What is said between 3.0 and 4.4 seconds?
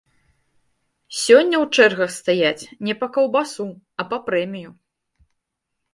па каўбасу, а па